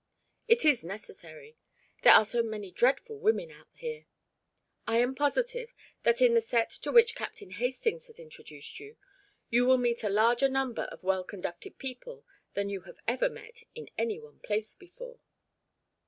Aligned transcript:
It 0.47 0.65
is 0.65 0.83
necessary: 0.83 1.57
there 2.01 2.13
are 2.13 2.25
so 2.25 2.41
many 2.41 2.71
dreadful 2.71 3.19
women 3.19 3.51
out 3.51 3.67
here. 3.75 4.07
I 4.87 4.97
am 4.97 5.13
positive 5.13 5.75
that 6.01 6.23
in 6.23 6.33
the 6.33 6.41
set 6.41 6.71
to 6.71 6.91
which 6.91 7.13
Captain 7.13 7.51
Hastings 7.51 8.07
has 8.07 8.19
introduced 8.19 8.79
you, 8.79 8.97
you 9.51 9.63
will 9.67 9.77
meet 9.77 10.03
a 10.03 10.09
larger 10.09 10.49
number 10.49 10.85
of 10.91 11.03
well 11.03 11.23
conducted 11.23 11.77
people 11.77 12.25
than 12.55 12.67
you 12.67 12.81
have 12.81 12.97
ever 13.07 13.29
met 13.29 13.61
in 13.75 13.89
any 13.95 14.17
one 14.17 14.39
place 14.39 14.73
before." 14.73 15.19